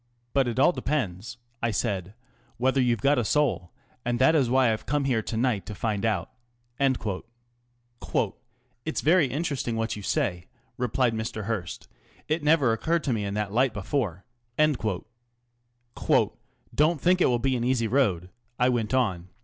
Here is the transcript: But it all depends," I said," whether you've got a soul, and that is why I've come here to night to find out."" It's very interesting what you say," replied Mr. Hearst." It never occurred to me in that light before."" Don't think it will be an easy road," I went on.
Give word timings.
But 0.33 0.47
it 0.47 0.57
all 0.57 0.71
depends," 0.71 1.37
I 1.61 1.69
said," 1.69 2.15
whether 2.57 2.81
you've 2.81 3.01
got 3.03 3.19
a 3.19 3.23
soul, 3.23 3.71
and 4.03 4.17
that 4.17 4.33
is 4.33 4.49
why 4.49 4.73
I've 4.73 4.87
come 4.87 5.05
here 5.05 5.21
to 5.21 5.37
night 5.37 5.63
to 5.67 5.75
find 5.75 6.03
out."" 6.03 6.31
It's 8.83 9.01
very 9.01 9.27
interesting 9.27 9.75
what 9.75 9.95
you 9.95 10.01
say," 10.01 10.47
replied 10.75 11.13
Mr. 11.13 11.43
Hearst." 11.43 11.87
It 12.27 12.41
never 12.43 12.73
occurred 12.73 13.03
to 13.03 13.13
me 13.13 13.25
in 13.25 13.35
that 13.35 13.53
light 13.53 13.73
before."" 13.75 14.25
Don't 14.57 15.05
think 16.99 17.21
it 17.21 17.27
will 17.27 17.37
be 17.37 17.55
an 17.55 17.63
easy 17.63 17.87
road," 17.87 18.31
I 18.57 18.69
went 18.69 18.95
on. 18.95 19.29